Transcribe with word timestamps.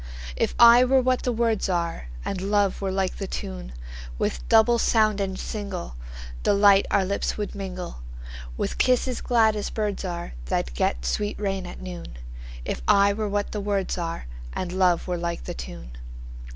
If 0.35 0.55
I 0.57 0.83
were 0.83 0.99
what 0.99 1.21
the 1.21 1.31
words 1.31 1.69
are, 1.69 2.07
And 2.25 2.41
love 2.41 2.81
were 2.81 2.89
like 2.91 3.17
the 3.17 3.27
tune, 3.27 3.71
With 4.17 4.49
double 4.49 4.79
sound 4.79 5.21
and 5.21 5.37
singleDelight 5.37 6.85
our 6.89 7.05
lips 7.05 7.37
would 7.37 7.53
mingle, 7.53 7.97
With 8.57 8.79
kisses 8.79 9.21
glad 9.21 9.55
as 9.55 9.69
birds 9.69 10.01
areThat 10.03 10.73
get 10.73 11.05
sweet 11.05 11.39
rain 11.39 11.67
at 11.67 11.81
noon; 11.83 12.17
If 12.65 12.81
I 12.87 13.13
were 13.13 13.29
what 13.29 13.51
the 13.51 13.61
words 13.61 13.95
areAnd 13.97 14.71
love 14.71 15.07
were 15.07 15.19
like 15.19 15.43
the 15.43 15.53
tune. 15.53 15.91